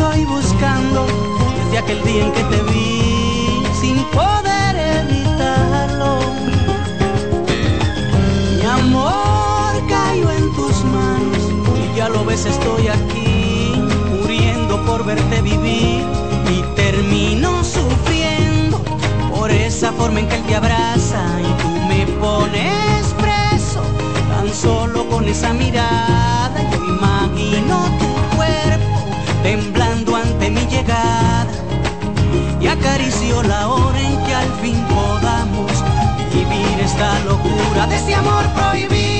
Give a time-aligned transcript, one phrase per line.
[0.00, 1.06] estoy buscando
[1.56, 6.20] desde aquel día en que te vi sin poder evitarlo.
[8.56, 11.42] Mi amor cayó en tus manos
[11.76, 13.74] y ya lo ves estoy aquí
[14.10, 16.02] muriendo por verte vivir
[16.50, 18.82] y termino sufriendo
[19.34, 23.82] por esa forma en que él te abraza y tú me pones preso
[24.30, 29.04] tan solo con esa mirada yo imagino tu cuerpo
[29.42, 29.89] temblando
[32.72, 35.72] acarició la hora en que al fin podamos
[36.32, 39.19] vivir esta locura de ese amor prohibido,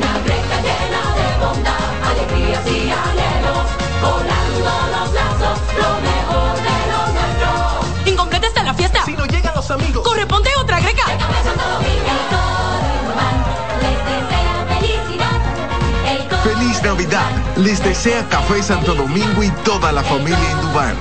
[17.63, 20.95] Les desea Café Santo Domingo y toda la familia Indubán.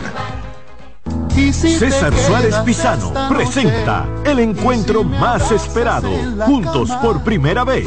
[1.53, 6.11] César Suárez Pisano presenta el encuentro más esperado,
[6.45, 7.87] juntos por primera vez,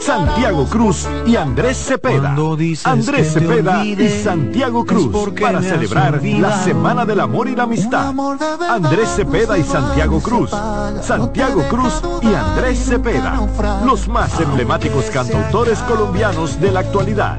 [0.00, 2.36] Santiago Cruz y Andrés Cepeda.
[2.84, 8.12] Andrés Cepeda y Santiago Cruz para celebrar la Semana del Amor y la Amistad.
[8.68, 10.50] Andrés Cepeda y Santiago Cruz.
[11.02, 13.40] Santiago Cruz y Andrés Cepeda,
[13.84, 17.38] los más emblemáticos cantautores colombianos de la actualidad.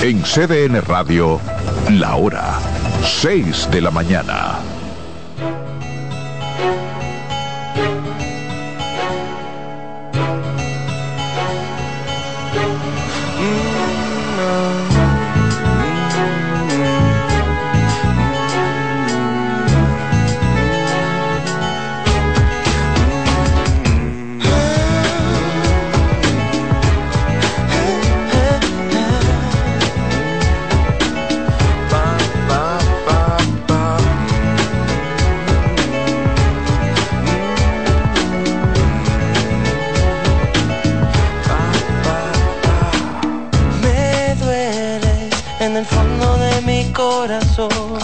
[0.00, 1.40] En CDN Radio,
[1.90, 2.60] la hora
[3.02, 4.67] 6 de la mañana.
[45.68, 47.98] En el fondo de mi corazón.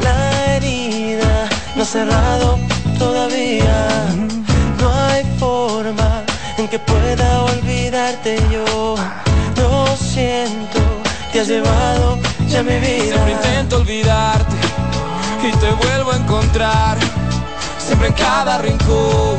[0.00, 2.58] La herida no ha cerrado
[2.98, 4.06] todavía.
[4.80, 6.22] No hay forma
[6.56, 8.94] en que pueda olvidarte yo.
[9.56, 10.80] Lo siento,
[11.32, 12.18] te has llevado
[12.48, 13.14] ya mi vida.
[13.14, 14.56] Siempre intento olvidarte
[15.48, 16.96] y te vuelvo a encontrar.
[17.86, 19.36] Siempre en cada rincón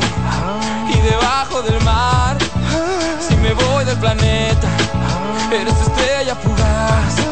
[0.94, 2.36] y debajo del mar.
[3.26, 4.68] Si me voy del planeta,
[5.50, 7.31] eres estrella fugaz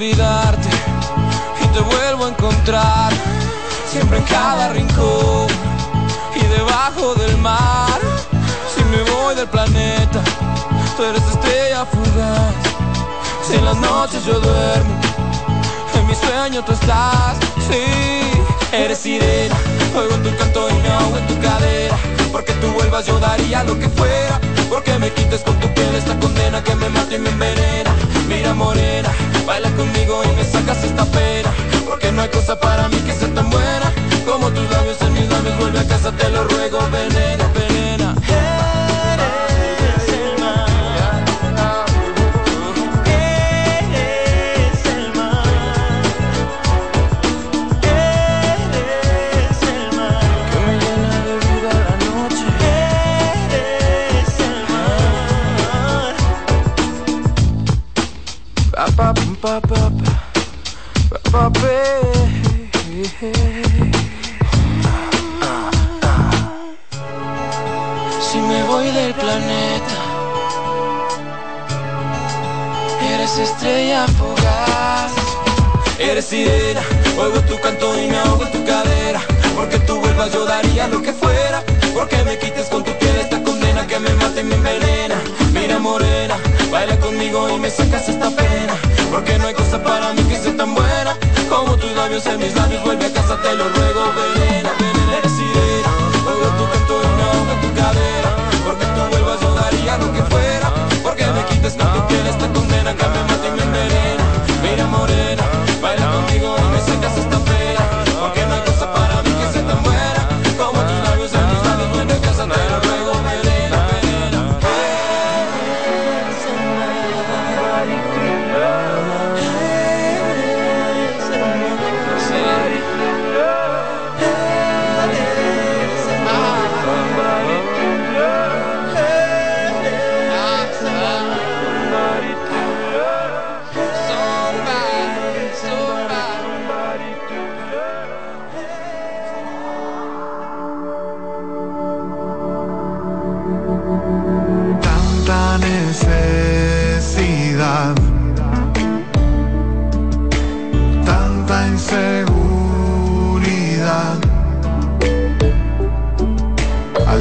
[0.00, 0.70] olvidarte
[1.62, 3.12] y te vuelvo a encontrar
[3.86, 5.46] siempre en cada rincón
[6.34, 8.00] y debajo del mar.
[8.74, 10.22] Si me voy del planeta,
[10.96, 12.54] tú eres estrella fugaz.
[13.46, 14.94] Si en las noches yo duermo,
[15.94, 17.36] en mi sueño tú estás.
[17.68, 17.84] Sí,
[18.72, 19.56] eres sirena,
[19.94, 21.98] oigo en tu canto y me ahogo en tu cadera.
[22.32, 24.40] Porque tú vuelvas yo daría lo que fuera.
[24.70, 27.94] Porque me quites con tu piel esta condena que me mata y me envenena.
[28.28, 29.10] Mira morena
[29.50, 31.52] Baila conmigo y me sacas esta pena,
[31.84, 33.49] porque no hay cosa para mí que se tome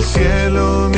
[0.01, 0.88] cielo.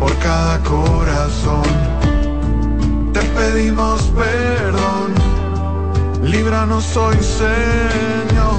[0.00, 1.62] por cada corazón.
[3.12, 5.14] Te pedimos perdón,
[6.24, 8.56] líbranos hoy Señor,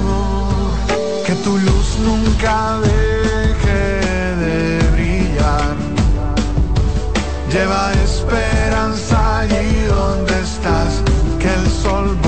[1.26, 3.80] que tu luz nunca deje
[4.42, 5.76] de brillar.
[7.52, 11.02] Lleva esperanza allí donde estás,
[11.38, 12.19] que el sol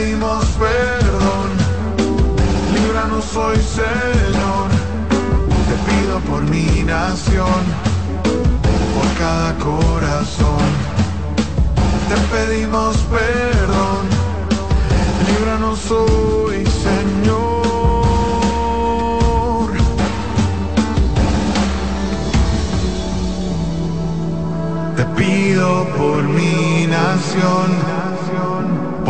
[0.00, 1.50] pedimos perdón,
[2.72, 4.68] líbranos hoy Señor,
[5.68, 7.62] te pido por mi nación,
[8.94, 10.68] por cada corazón,
[12.08, 14.08] te pedimos perdón,
[15.28, 17.60] líbranos hoy Señor.
[24.96, 27.99] Te pido por mi nación.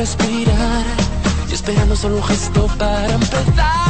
[0.00, 0.84] respirar.
[1.50, 3.89] Y esperando solo un gesto para empezar.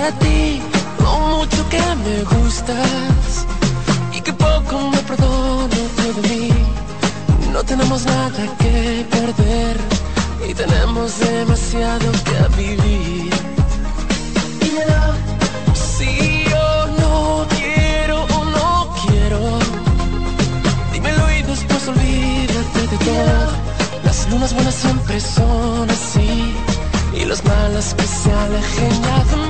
[0.00, 0.62] De ti,
[0.98, 3.46] lo mucho que me gustas
[4.12, 6.48] y que poco me perdono de mí.
[7.52, 9.76] No tenemos nada que perder
[10.48, 13.30] y tenemos demasiado que vivir.
[14.60, 15.04] Dímelo,
[15.74, 16.68] si yo
[17.00, 19.40] no quiero o no quiero.
[20.92, 23.48] Dímelo y después olvídate de todo.
[24.04, 26.54] Las lunas buenas siempre son así
[27.20, 29.49] y las malas que se alejen de mí.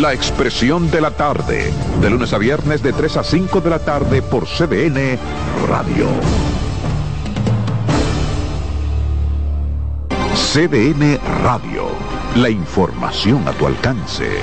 [0.00, 1.72] La expresión de la tarde,
[2.02, 5.18] de lunes a viernes de 3 a 5 de la tarde por CBN
[5.66, 6.06] Radio.
[10.34, 11.88] CDN Radio,
[12.34, 14.42] la información a tu alcance.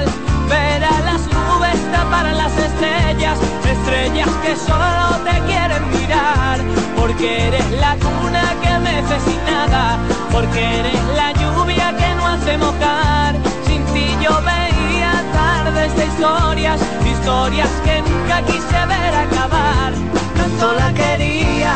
[2.09, 6.59] Ver a las estrellas, estrellas que solo te quieren mirar.
[6.97, 9.97] Porque eres la cuna que mece sin nada,
[10.31, 13.35] porque eres la lluvia que no hace mojar.
[13.65, 19.93] Sin ti yo veía tardes de historias, historias que nunca quise ver acabar.
[20.35, 21.75] Tanto la quería,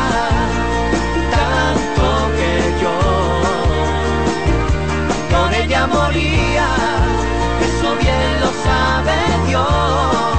[1.36, 2.96] tanto que yo
[5.30, 6.66] por ella moría.
[7.62, 10.35] Eso bien lo sabe Dios.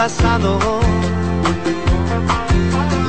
[0.00, 0.58] Pasado.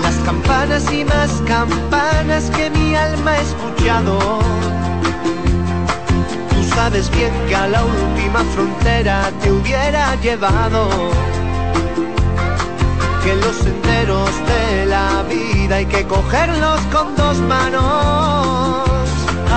[0.04, 4.20] Las campanas y más campanas que mi alma ha escuchado.
[6.50, 10.90] Tú sabes bien que a la última frontera te hubiera llevado.
[13.24, 18.84] Que los senderos de la vida hay que cogerlos con dos manos.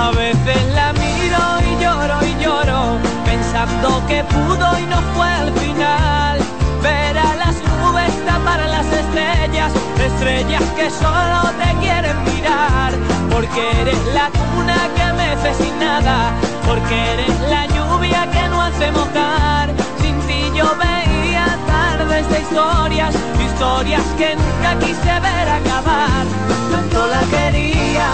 [0.04, 2.80] A veces la miro y lloro y lloro,
[3.24, 6.53] pensando que pudo y no fue al final.
[6.84, 12.92] Ver a las nubes tapar las estrellas, estrellas que solo te quieren mirar.
[13.30, 16.34] Porque eres la cuna que mece sin nada,
[16.66, 19.72] porque eres la lluvia que no hace mojar.
[20.02, 23.14] Sin ti yo veía tardes de historias,
[23.46, 26.26] historias que nunca quise ver acabar.
[26.70, 28.10] Tanto la quería,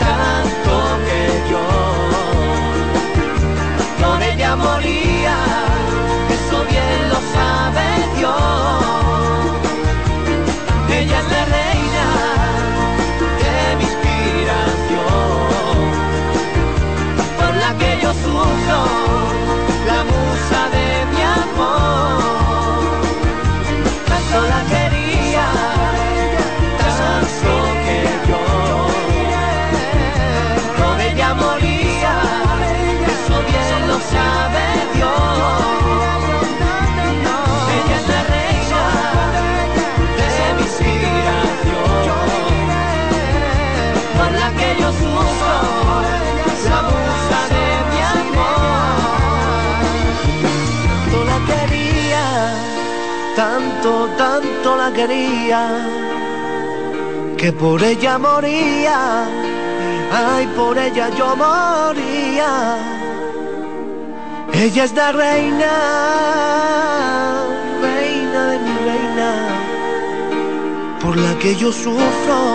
[0.00, 0.74] tanto
[1.06, 1.64] que yo
[4.00, 5.13] por ella moría.
[54.92, 55.68] Quería,
[57.36, 59.24] que por ella moría,
[60.12, 62.76] ay, por ella yo moría.
[64.52, 65.72] Ella es la reina,
[67.82, 69.30] reina de mi reina,
[71.00, 72.53] por la que yo sufro.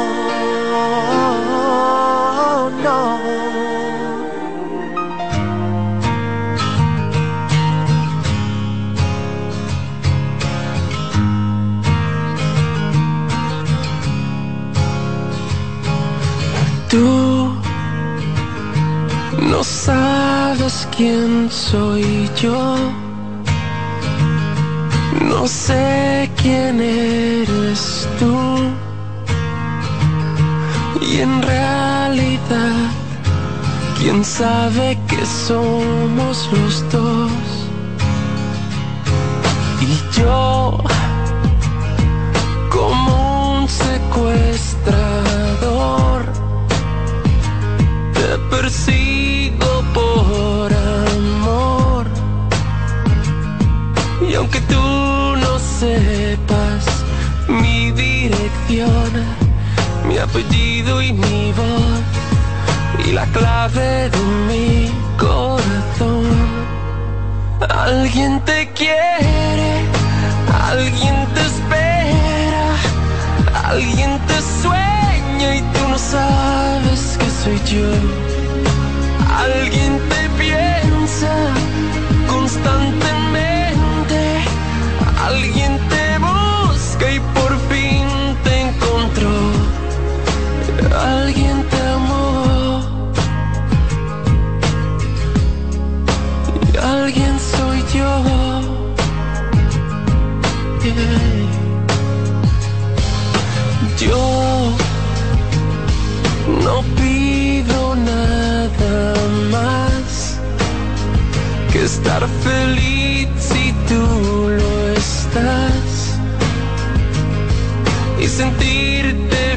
[20.99, 22.75] Quién soy yo.
[25.29, 28.35] No sé quién eres tú.
[31.09, 32.91] Y en realidad,
[33.97, 37.31] quién sabe que somos los dos.
[39.79, 40.83] Y yo,
[60.89, 66.25] y mi voz, y la clave de mi corazón,
[67.69, 69.71] alguien te quiere,
[70.69, 72.65] alguien te espera,
[73.65, 77.89] alguien te sueña y tú no sabes que soy yo.
[79.45, 81.32] Alguien te piensa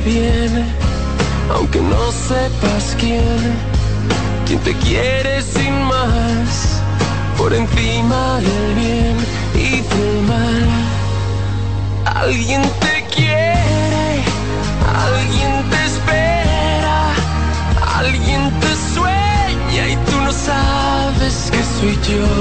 [0.05, 0.65] bien,
[1.55, 3.41] aunque no sepas quién,
[4.47, 6.81] quien te quiere sin más,
[7.37, 9.17] por encima del bien
[9.55, 10.69] y del mal.
[12.05, 14.23] Alguien te quiere,
[15.07, 16.99] alguien te espera,
[17.99, 22.32] alguien te sueña y tú no sabes que soy yo.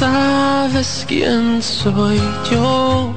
[0.00, 2.18] Sabes quién soy
[2.50, 3.12] yo.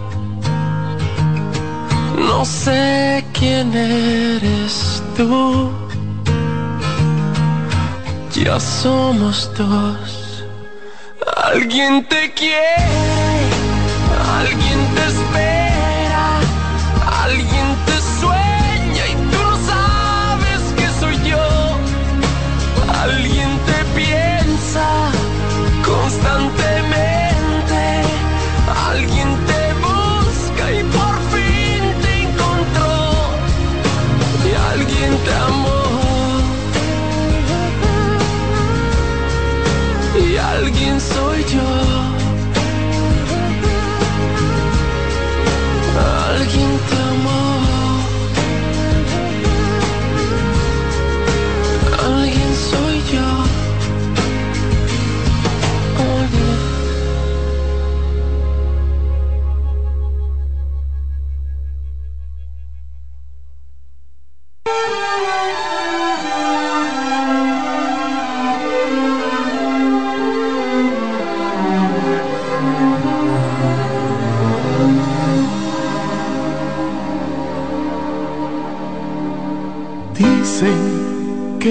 [2.28, 5.72] No sé quién eres tú.
[8.34, 10.44] Ya somos dos.
[11.54, 13.13] Alguien te quiere,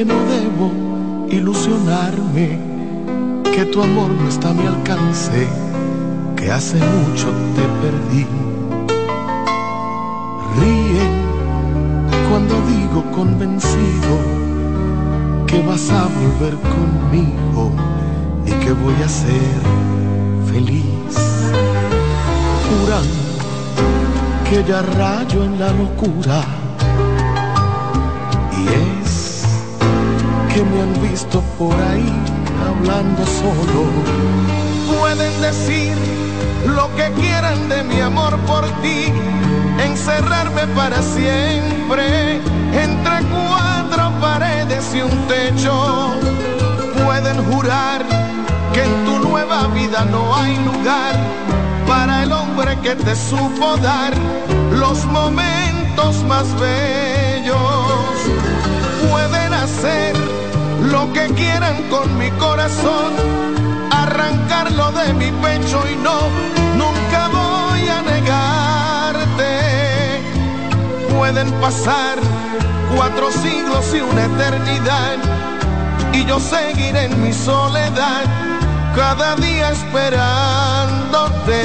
[0.05, 0.71] no debo
[1.31, 2.59] ilusionarme,
[3.55, 5.47] que tu amor no está a mi alcance,
[6.37, 8.27] que hace mucho te perdí.
[10.59, 11.13] Ríen
[12.29, 14.15] cuando digo convencido
[15.47, 17.73] que vas a volver conmigo
[18.47, 19.61] y que voy a ser
[20.51, 21.15] feliz.
[22.67, 23.05] Juran
[24.49, 26.62] que ya rayo en la locura.
[30.55, 32.13] Que me han visto por ahí
[32.69, 33.87] hablando solo.
[34.99, 35.97] Pueden decir
[36.67, 39.13] lo que quieran de mi amor por ti,
[39.83, 42.37] encerrarme para siempre
[42.73, 46.15] entre cuatro paredes y un techo.
[47.03, 48.05] Pueden jurar
[48.75, 51.15] que en tu nueva vida no hay lugar
[51.87, 54.13] para el hombre que te supo dar
[54.73, 57.57] los momentos más bellos.
[59.11, 60.42] Pueden hacer
[60.91, 63.13] lo que quieran con mi corazón,
[63.91, 66.21] arrancarlo de mi pecho y no,
[66.77, 69.51] nunca voy a negarte.
[71.17, 72.19] Pueden pasar
[72.97, 75.17] cuatro siglos y una eternidad
[76.13, 78.25] y yo seguiré en mi soledad
[78.95, 81.63] cada día esperándote.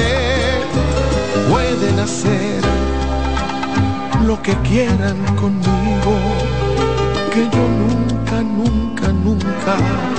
[1.50, 2.62] Pueden hacer
[4.26, 6.18] lo que quieran conmigo,
[7.34, 8.97] que yo nunca, nunca,
[9.28, 10.17] nunca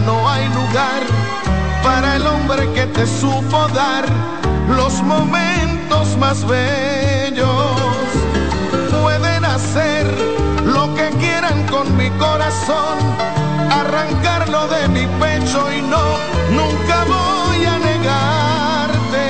[0.00, 1.02] no hay lugar
[1.82, 4.04] para el hombre que te supo dar
[4.68, 7.76] los momentos más bellos.
[9.02, 10.06] Pueden hacer
[10.64, 12.98] lo que quieran con mi corazón,
[13.70, 16.04] arrancarlo de mi pecho y no,
[16.50, 19.26] nunca voy a negarte.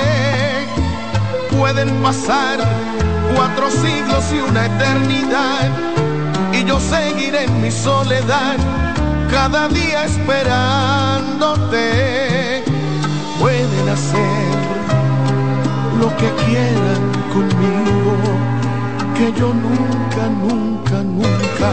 [1.57, 2.59] Pueden pasar
[3.35, 5.69] cuatro siglos y una eternidad
[6.51, 8.86] y yo seguiré en mi soledad
[9.29, 11.83] cada día esperándote.
[13.39, 14.53] Pueden hacer
[15.99, 18.15] lo que quieran conmigo,
[19.15, 21.69] que yo nunca, nunca, nunca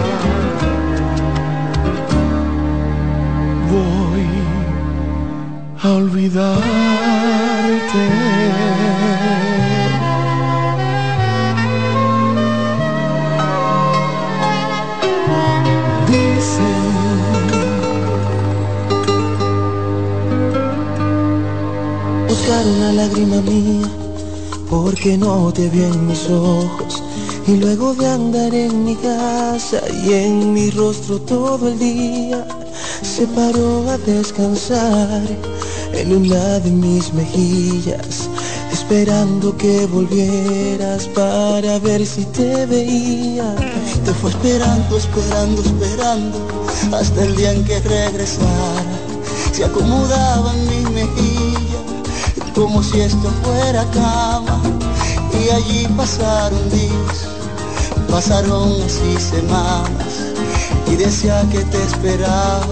[3.70, 4.26] voy
[5.82, 6.64] a olvidarte.
[23.04, 23.88] Lágrima mía
[24.70, 27.02] porque no te vi en mis ojos
[27.46, 32.46] y luego de andar en mi casa y en mi rostro todo el día
[33.02, 35.22] se paró a descansar
[35.92, 38.30] en una de mis mejillas
[38.72, 43.54] esperando que volvieras para ver si te veía.
[44.04, 46.38] Te fue esperando esperando esperando
[46.92, 48.94] hasta el día en que regresara.
[49.52, 51.33] Se acomodaba en mi mejilla
[52.54, 54.60] como si esto fuera cama.
[55.32, 57.26] Y allí pasaron días,
[58.10, 60.32] pasaron así semanas.
[60.86, 62.66] Y decía que te esperaba,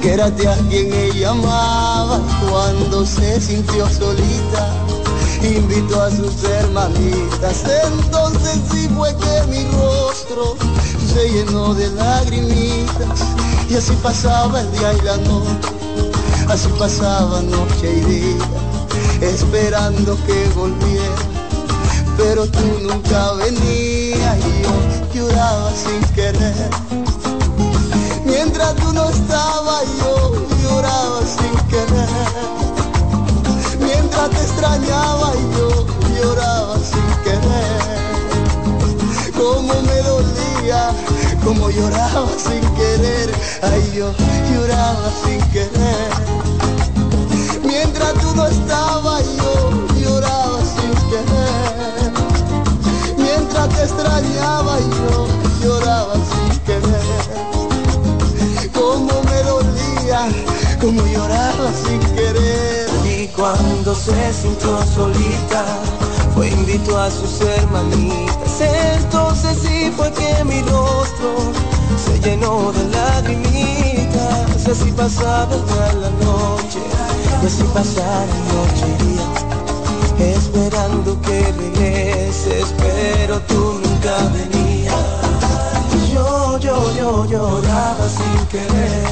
[0.00, 4.72] que era de a quien ella amaba cuando se sintió solita
[5.42, 10.56] invitó a sus hermanitas, entonces sí fue que mi rostro
[11.12, 13.20] se llenó de lagrimitas.
[13.68, 15.68] Y así pasaba el día y la noche,
[16.48, 18.63] así pasaba noche y día
[19.20, 21.16] esperando que volviera,
[22.16, 26.70] pero tú nunca venías y yo lloraba sin querer.
[28.24, 32.08] Mientras tú no estabas yo lloraba sin querer.
[33.80, 35.86] Mientras te extrañaba yo
[36.20, 37.98] lloraba sin querer.
[39.36, 40.90] Cómo me dolía,
[41.44, 43.30] cómo lloraba sin querer.
[43.62, 44.12] Ay, yo
[44.52, 46.63] lloraba sin querer.
[47.74, 52.12] Mientras tú no estabas yo lloraba sin querer.
[53.18, 55.26] Mientras te extrañaba yo
[55.60, 57.34] lloraba sin querer.
[58.72, 60.28] Cómo me dolía,
[60.80, 62.88] cómo lloraba sin querer.
[63.04, 65.64] Y cuando se sintió solita,
[66.32, 68.60] fue invitó a sus hermanitas.
[68.60, 71.34] Entonces sí fue que mi rostro
[72.04, 74.64] se llenó de lagrimitas.
[74.64, 75.56] Así pasaba
[76.00, 76.78] la noche
[77.44, 84.64] y así pasar noche día esperando que regreses pero tú nunca venías
[87.04, 89.08] yo lloraba sin querer.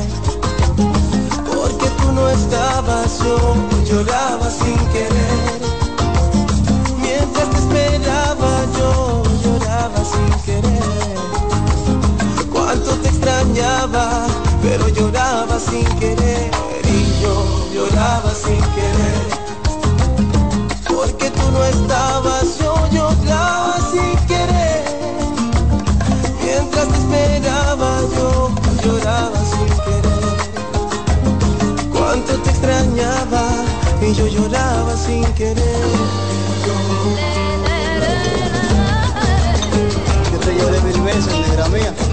[1.55, 5.61] Porque tú no estabas, yo lloraba sin querer.
[7.01, 11.16] Mientras te esperaba, yo lloraba sin querer.
[12.53, 14.27] Cuánto te extrañaba,
[14.62, 16.72] pero lloraba sin querer.
[17.75, 19.29] Lloraba sin querer.
[20.89, 24.85] Porque tú no estabas, yo lloraba sin querer.
[26.45, 28.55] Mientras te esperaba, yo
[28.85, 30.37] lloraba sin querer.
[31.93, 33.45] Cuánto te extrañaba
[34.03, 35.87] y yo lloraba sin querer.
[40.31, 42.12] Yo te lloré mil veces, negra mía.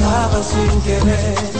[0.00, 1.59] Lloraba sin querer.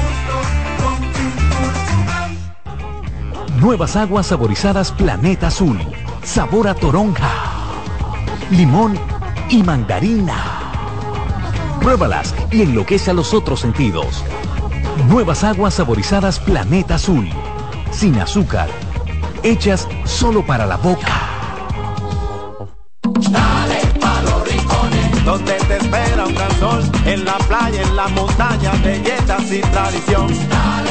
[3.61, 5.77] Nuevas aguas saborizadas Planeta Azul.
[6.23, 7.29] Sabor a toronja,
[8.49, 8.97] limón
[9.49, 10.35] y mandarina.
[11.79, 14.23] Pruébalas y enloquece a los otros sentidos.
[15.07, 17.29] Nuevas aguas saborizadas Planeta Azul.
[17.91, 18.67] Sin azúcar.
[19.43, 21.13] Hechas solo para la boca.
[23.29, 23.79] Dale
[24.23, 30.27] los rincones, te espera un en la playa, en la montaña, belletas tradición.
[30.49, 30.90] Dale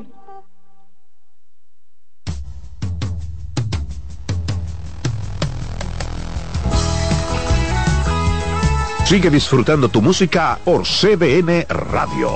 [9.11, 12.29] Sigue disfrutando tu música por CDN Radio.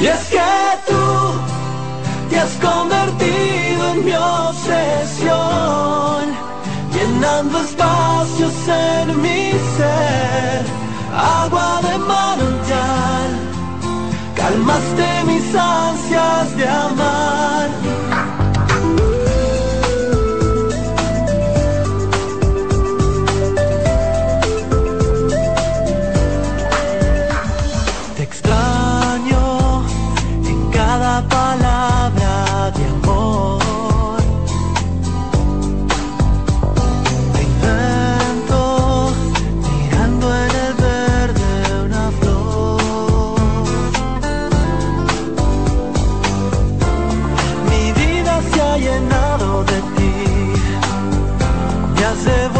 [0.00, 0.40] Y es que
[0.86, 1.40] tú
[2.30, 5.32] te has convertido en mi obsesión,
[6.94, 10.62] llenando espacios en mi ser,
[11.12, 13.30] agua de manantial,
[14.36, 17.81] calmaste mis ansias de amar.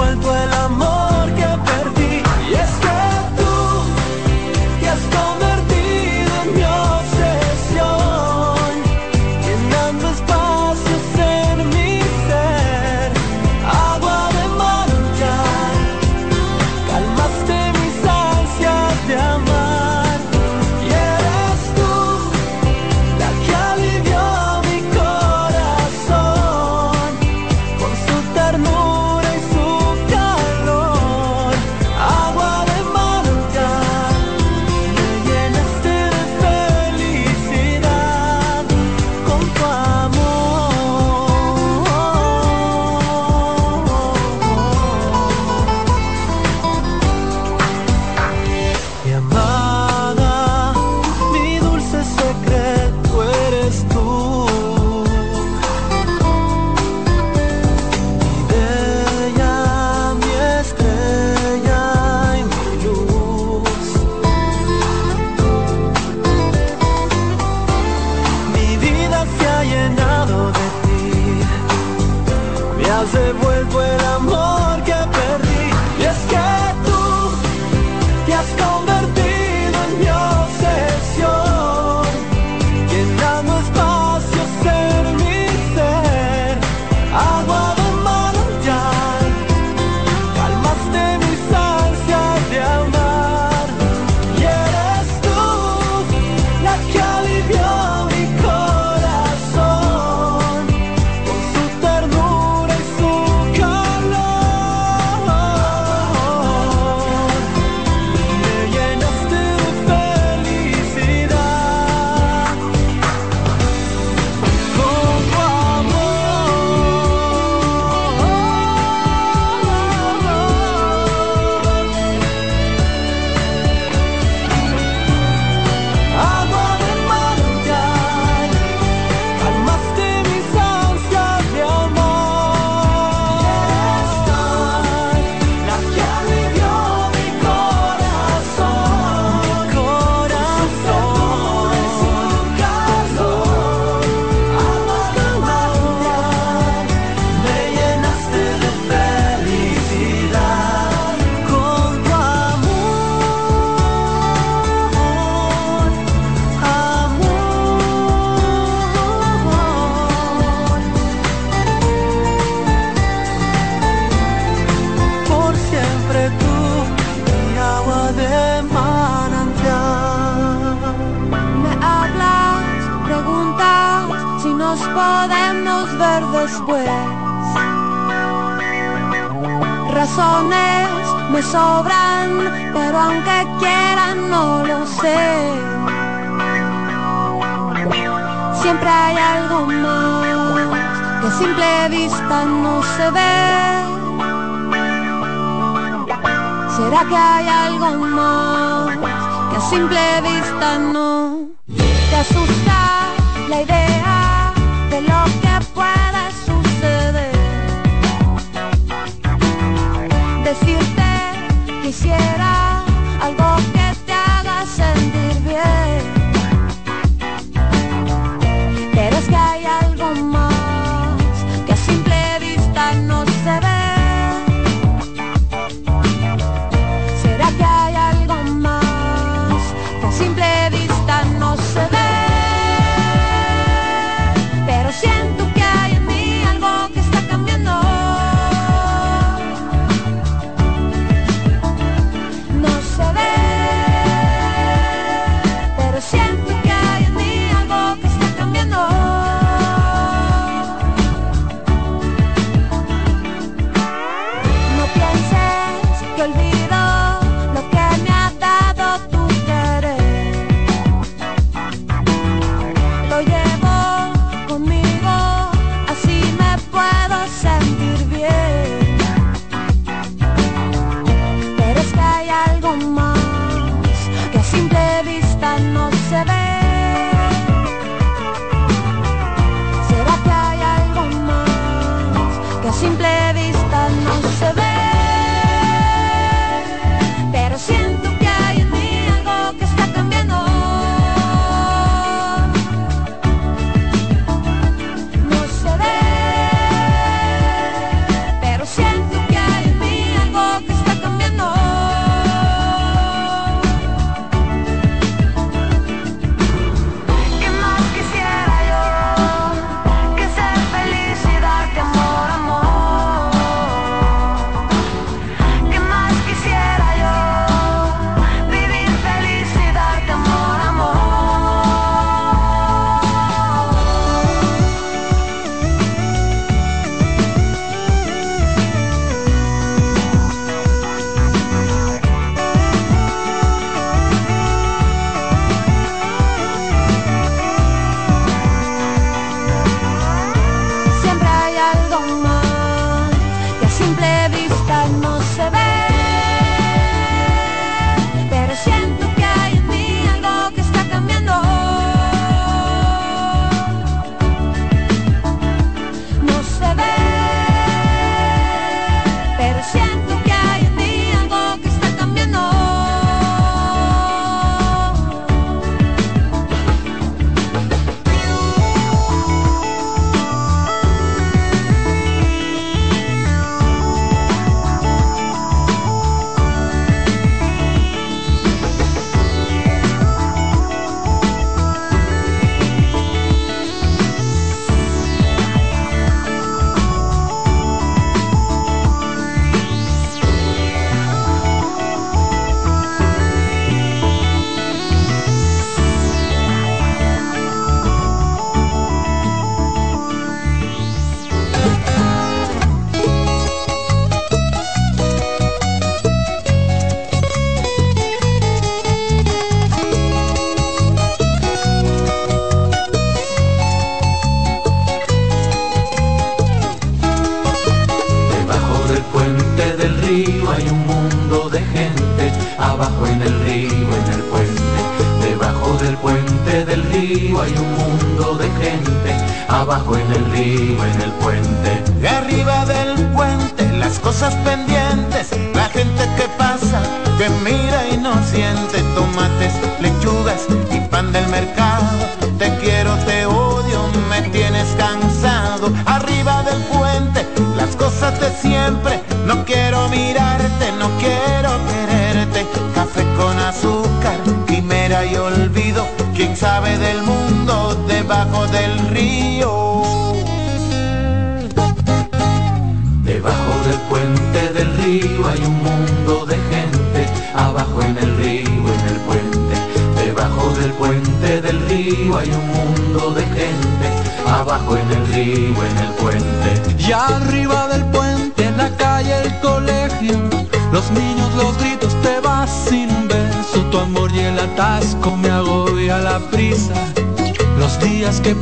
[0.03, 1.11] vuelto el amor.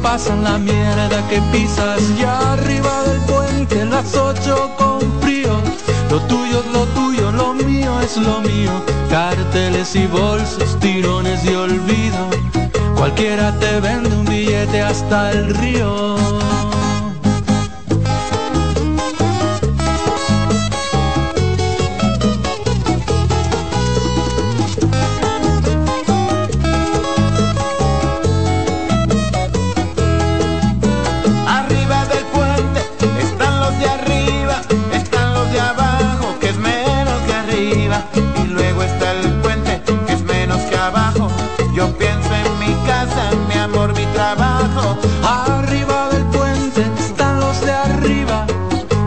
[0.03, 5.61] Pasan, la mierda que pisas, y arriba del puente, las ocho con frío.
[6.11, 8.72] Lo tuyo es lo tuyo, lo mío es lo mío.
[9.09, 12.28] Carteles y bolsos, tirones y olvido.
[12.96, 16.39] Cualquiera te vende un billete hasta el río.
[45.22, 48.46] Arriba del puente están los de arriba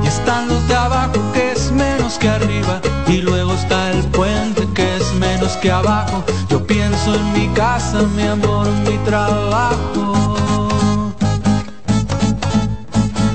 [0.04, 4.68] y están los de abajo que es menos que arriba y luego está el puente
[4.74, 6.24] que es menos que abajo.
[6.50, 10.14] Yo pienso en mi casa, mi amor, mi trabajo.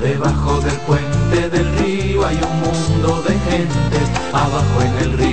[0.01, 3.97] Debajo del puente del río hay un mundo de gente,
[4.33, 5.28] abajo en el río,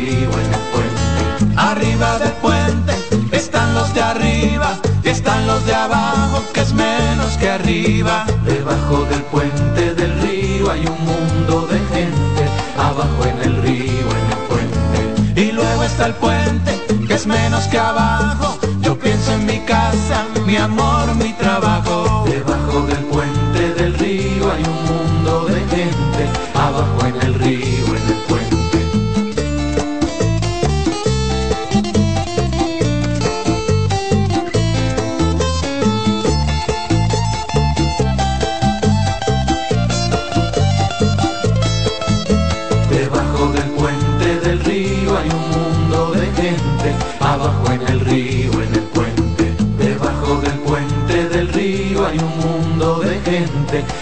[5.64, 8.26] de abajo que es menos que arriba.
[8.44, 12.42] Debajo del puente del río hay un mundo de gente,
[12.76, 15.40] abajo en el río, en el puente.
[15.40, 16.72] Y luego está el puente
[17.06, 18.58] que es menos que abajo.
[18.80, 21.32] Yo pienso en mi casa, mi amor, mi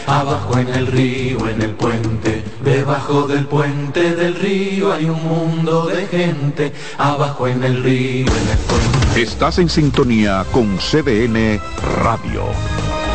[0.07, 2.45] abajo en el río, en el puente.
[2.65, 8.49] Debajo del puente del río hay un mundo de gente, abajo en el río, en
[8.51, 9.23] el puente.
[9.23, 11.61] Estás en sintonía con CDN
[12.03, 12.45] Radio.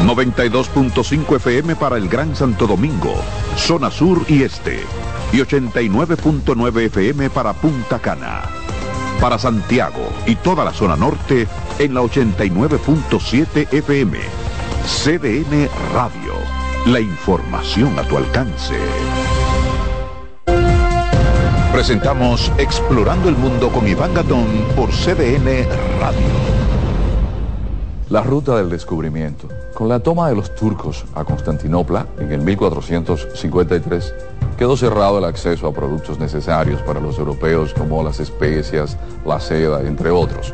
[0.06, 3.16] 92.5 FM para el Gran Santo Domingo,
[3.58, 4.80] zona sur y este.
[5.34, 8.44] Y 89.9 FM para Punta Cana.
[9.20, 11.48] Para Santiago y toda la zona norte
[11.80, 14.39] en la 89.7 FM.
[14.90, 16.34] CDN Radio.
[16.88, 18.76] La información a tu alcance.
[21.72, 25.70] Presentamos Explorando el Mundo con Iván Gatón por CDN
[26.02, 26.28] Radio.
[28.10, 29.48] La ruta del descubrimiento.
[29.74, 34.14] Con la toma de los turcos a Constantinopla en el 1453,
[34.58, 39.82] quedó cerrado el acceso a productos necesarios para los europeos como las especias, la seda,
[39.82, 40.54] entre otros.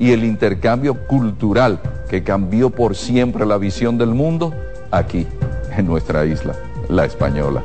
[0.00, 1.78] y el intercambio cultural
[2.08, 4.52] que cambió por siempre la visión del mundo?
[4.90, 5.26] Aquí,
[5.76, 6.56] en nuestra isla,
[6.88, 7.62] la española.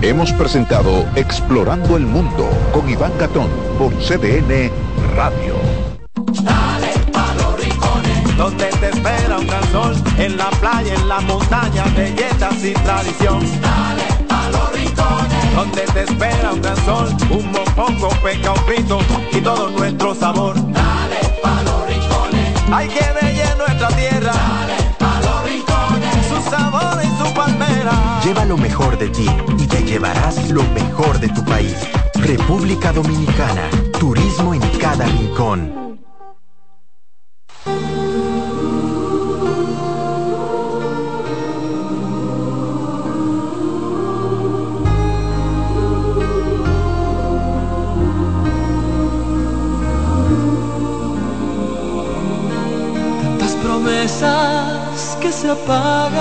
[0.00, 4.70] Hemos presentado Explorando el Mundo con Iván Gatón por CDN
[5.16, 5.56] Radio.
[6.44, 11.20] Dale pa' los rincones, donde te espera un gran sol, en la playa, en la
[11.20, 13.40] montaña, belletas y tradición.
[13.60, 19.00] Dale pa' los rincones, donde te espera un gran sol, un mopongo, peca, un pito
[19.32, 20.54] y todo nuestro sabor.
[20.72, 20.97] Dale
[22.72, 24.32] hay que bella nuestra tierra.
[24.98, 28.20] Dale los rincones, su sabor y su palmera.
[28.24, 31.76] Lleva lo mejor de ti y te llevarás lo mejor de tu país.
[32.14, 33.68] República Dominicana.
[33.98, 35.87] Turismo en cada rincón.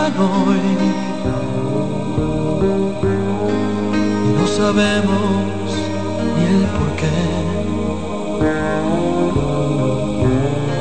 [0.07, 0.09] Y
[4.39, 5.75] no sabemos
[6.35, 7.17] ni el por qué.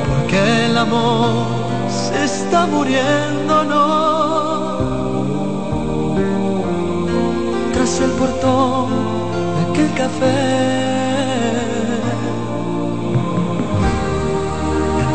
[0.07, 1.45] Porque el amor
[1.89, 3.87] se está muriendo, no.
[7.73, 8.89] Tras el portón
[9.55, 10.37] de aquel café.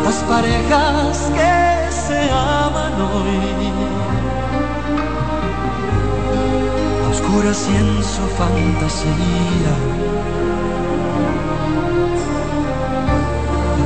[0.05, 1.62] Las parejas que
[7.33, 9.73] a oscuras y en su fantasía.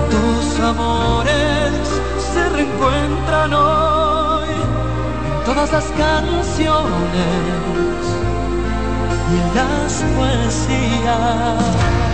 [0.10, 1.88] Tus amores
[2.34, 6.88] se reencuentran hoy en todas las canciones
[9.32, 12.07] y en las poesías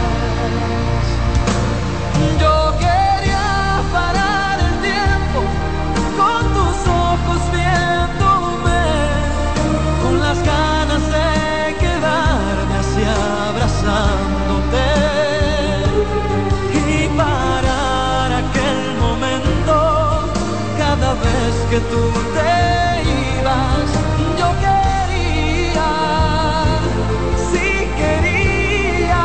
[21.73, 22.03] que tú
[22.35, 22.53] te
[23.39, 23.89] ibas.
[24.39, 25.89] Yo quería,
[27.49, 27.67] sí
[27.99, 29.23] quería.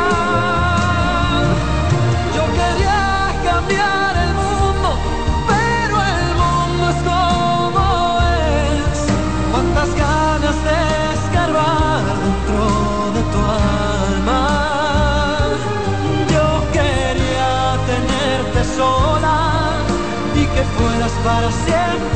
[2.35, 3.03] Yo quería
[3.49, 4.89] cambiar el mundo,
[5.51, 7.85] pero el mundo es como
[8.23, 8.97] es.
[9.51, 10.77] Cuántas ganas de
[11.19, 12.61] escarbar dentro
[13.15, 13.41] de tu
[13.77, 14.41] alma.
[16.33, 16.47] Yo
[16.77, 17.51] quería
[17.91, 19.37] tenerte sola
[20.33, 22.08] y que fueras para siempre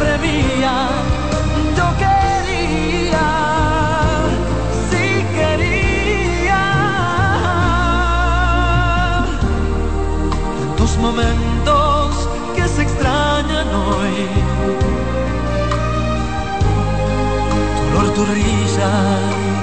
[18.24, 18.90] Tu risa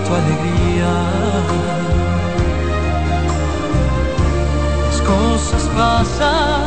[0.07, 0.93] tu alegría.
[4.85, 6.63] Las cosas pasan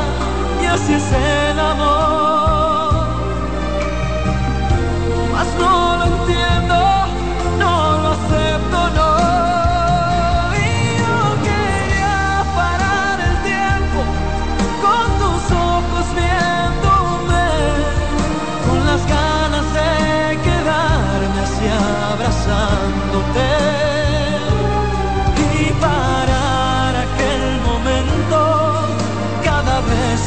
[0.64, 2.53] y así es el amor.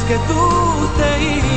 [0.07, 1.56] Que tú te ibas.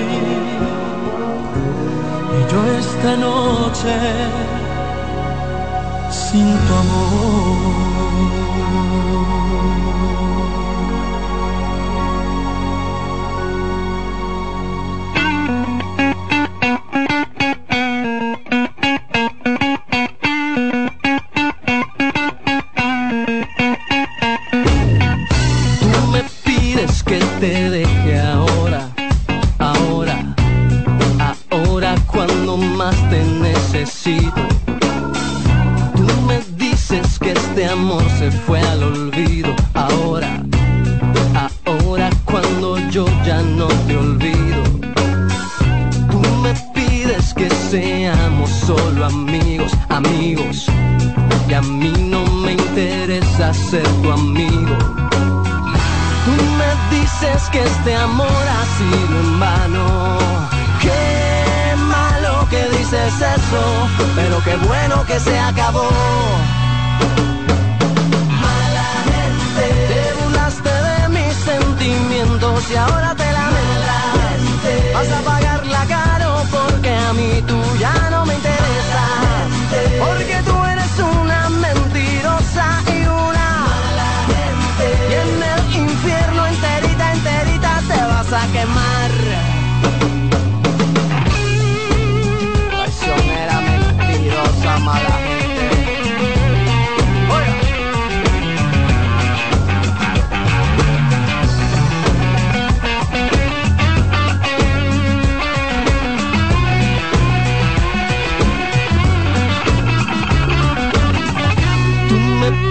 [2.38, 3.95] y yo esta noche
[6.09, 7.12] sin tu amor.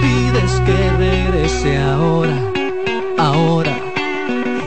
[0.03, 2.37] Pides que regrese ahora,
[3.17, 3.75] ahora.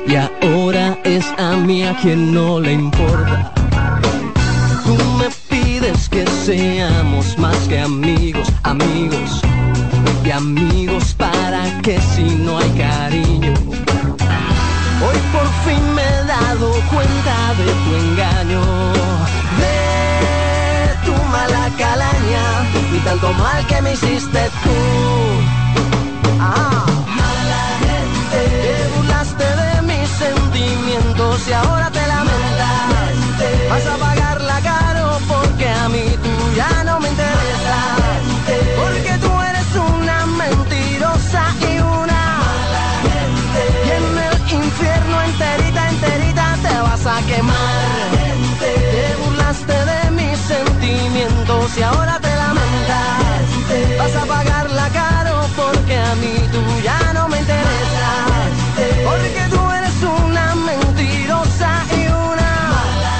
[0.08, 3.52] Y ahora es a mí a quien no le importa.
[4.84, 9.42] Tú me pides que seamos más que amigos, amigos.
[10.24, 13.54] Y amigos para que si no hay cariño.
[15.04, 18.62] Hoy por fin me he dado cuenta de tu engaño,
[21.46, 22.44] mala calaña
[22.92, 24.78] y tanto mal que me hiciste tú.
[26.40, 26.84] Ah.
[27.18, 33.12] Mala gente, te burlaste de mis sentimientos y ahora te lamentas.
[33.70, 38.22] Vas a pagarla caro porque a mí tú ya no me interesas.
[38.80, 43.62] Porque tú eres una mentirosa y una mala gente.
[43.86, 48.05] Y en el infierno enterita, enterita te vas a quemar.
[51.74, 53.98] Y ahora te lamentas.
[53.98, 58.50] Vas a pagarla caro porque a mí tú ya no me interesas.
[59.04, 63.16] Porque tú eres una mentirosa y una mala.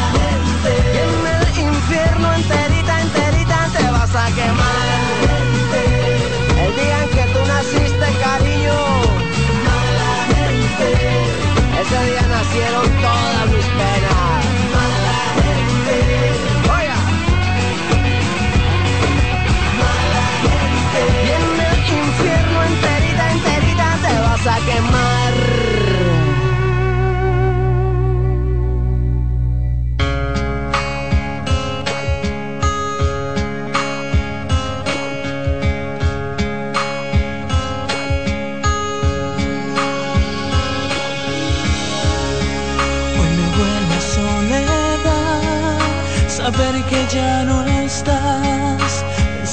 [0.95, 4.87] Y en el infierno enterita, enterita te vas a quemar.
[6.65, 8.79] El día en que tú naciste, cariño.
[11.81, 13.06] Ese día nacieron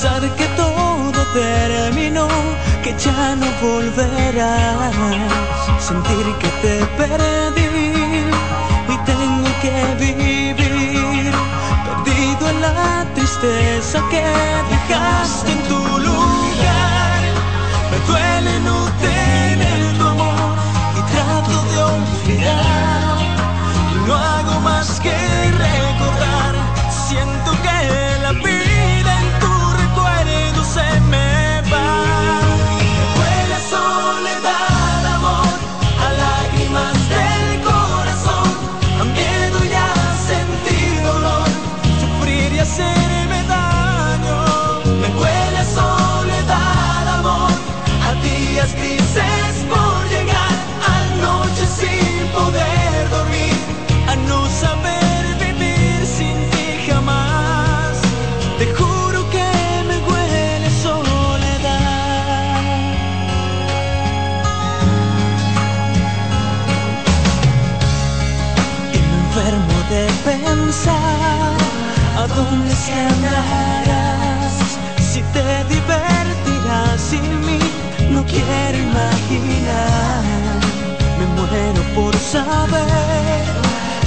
[0.04, 2.28] pensar que todo terminó,
[2.84, 4.93] que ya no volverás,
[5.80, 8.26] sentir que te perdí
[8.89, 11.34] y tengo que vivir
[11.86, 14.24] perdido en la tristeza que
[14.74, 17.22] dejaste en tu lugar.
[17.91, 20.58] Me duele no tener tu amor
[20.97, 23.18] y trato de olvidar.
[24.06, 25.43] No hago más que
[75.14, 77.60] si te divertirás sin mí,
[78.12, 80.24] no quiero imaginar.
[81.20, 83.43] Me muero por saber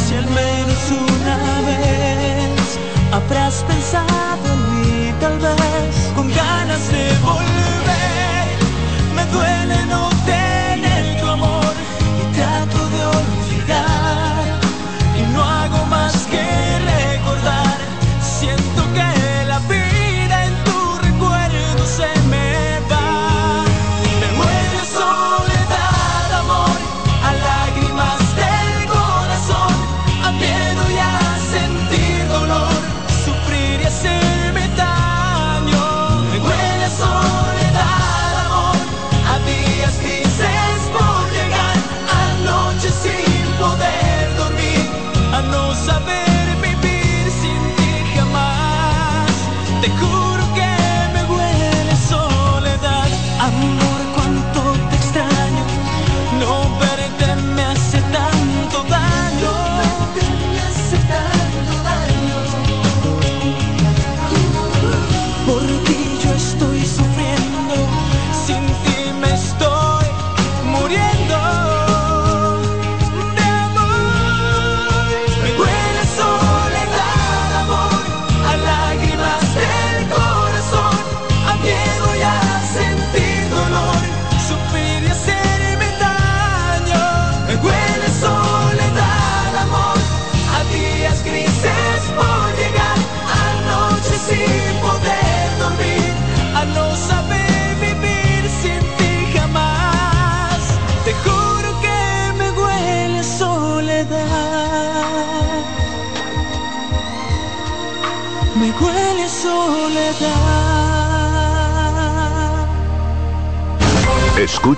[0.06, 1.38] si al menos una
[1.68, 2.78] vez
[3.12, 8.46] habrás pensado en mí, tal vez con ganas de volver.
[9.14, 10.15] Me duele no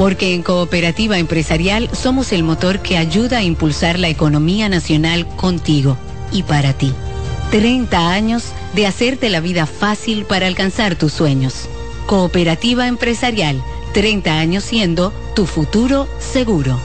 [0.00, 5.98] Porque en Cooperativa Empresarial somos el motor que ayuda a impulsar la economía nacional contigo
[6.32, 6.94] y para ti.
[7.50, 8.44] 30 años
[8.74, 11.68] de hacerte la vida fácil para alcanzar tus sueños.
[12.06, 16.80] Cooperativa Empresarial, 30 años siendo tu futuro seguro.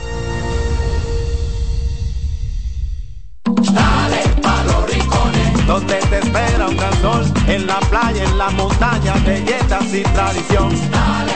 [3.46, 4.20] Dale
[4.66, 10.90] los rincones, donde te espera un en la playa, en la montaña, y.
[10.90, 11.35] Dale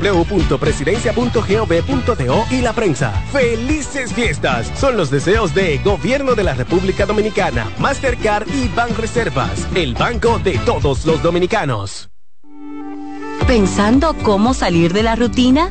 [0.00, 3.12] www.presidencia.gov.do y la prensa.
[3.32, 4.70] ¡Felices fiestas!
[4.78, 10.58] Son los deseos de Gobierno de la República Dominicana, Mastercard y Banreservas, el banco de
[10.58, 12.10] todos los dominicanos.
[13.46, 15.70] ¿Pensando cómo salir de la rutina?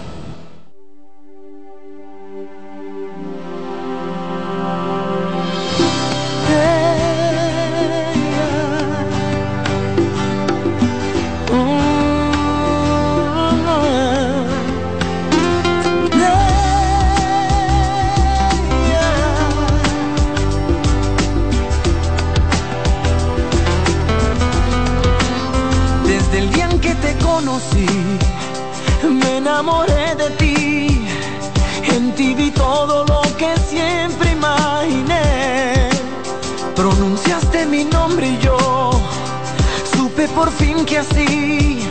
[40.41, 41.87] Por fin que así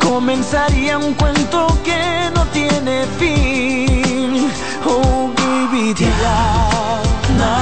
[0.00, 4.48] comenzaría un cuento que no tiene fin.
[4.86, 6.06] Oh, baby, te
[7.34, 7.60] amaré.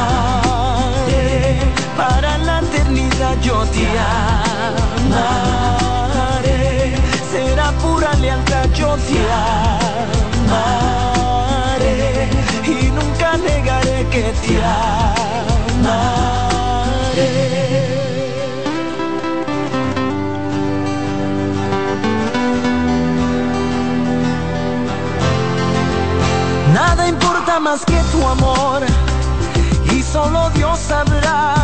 [1.96, 3.86] Para la eternidad yo te
[5.08, 5.38] amaré.
[7.32, 9.18] Será pura lealtad, yo te
[10.50, 12.28] amaré.
[12.74, 14.54] Y nunca negaré que te
[15.82, 16.50] amaré.
[27.10, 28.82] Importa más que tu amor
[29.92, 31.54] y solo Dios sabrá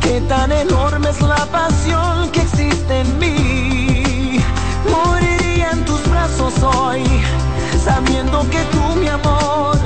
[0.00, 4.40] qué tan enorme es la pasión que existe en mí.
[4.90, 7.04] Moriría en tus brazos hoy,
[7.84, 9.76] sabiendo que tú, mi amor,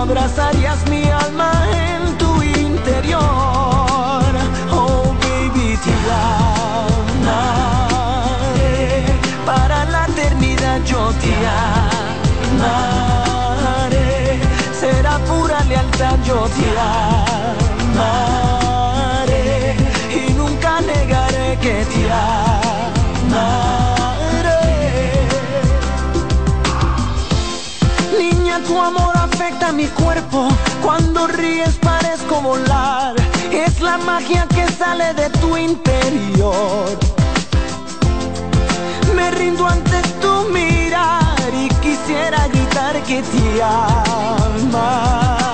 [0.00, 1.52] abrazarías mi alma
[1.90, 3.20] en tu interior.
[4.70, 5.94] Oh, baby, te
[16.28, 16.68] yo te
[17.96, 18.26] amaré
[20.14, 22.02] y nunca negaré que te
[23.32, 23.48] amaré.
[28.18, 30.48] Niña, tu amor afecta mi cuerpo,
[30.82, 33.14] cuando ríes parezco volar,
[33.50, 36.98] es la magia que sale de tu interior.
[39.16, 45.47] Me rindo ante tu mirar y quisiera gritar que te amaré.